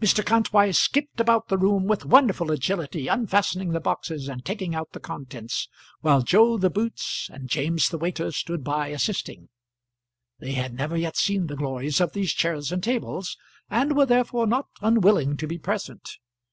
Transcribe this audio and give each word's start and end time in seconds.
Mr. 0.00 0.26
Kantwise 0.26 0.76
skipped 0.76 1.20
about 1.20 1.46
the 1.46 1.56
room 1.56 1.84
with 1.86 2.04
wonderful 2.04 2.50
agility, 2.50 3.06
unfastening 3.06 3.68
the 3.70 3.78
boxes, 3.78 4.26
and 4.28 4.44
taking 4.44 4.74
out 4.74 4.90
the 4.90 4.98
contents, 4.98 5.68
while 6.00 6.20
Joe 6.20 6.58
the 6.58 6.68
boots 6.68 7.30
and 7.32 7.48
James 7.48 7.88
the 7.88 7.96
waiter 7.96 8.32
stood 8.32 8.64
by 8.64 8.88
assisting. 8.88 9.50
They 10.40 10.54
had 10.54 10.74
never 10.74 10.96
yet 10.96 11.16
seen 11.16 11.46
the 11.46 11.54
glories 11.54 12.00
of 12.00 12.12
these 12.12 12.32
chairs 12.32 12.72
and 12.72 12.82
tables, 12.82 13.36
and 13.70 13.96
were 13.96 14.06
therefore 14.06 14.48
not 14.48 14.66
unwilling 14.80 15.36
to 15.36 15.46
be 15.46 15.58
present. 15.58 16.18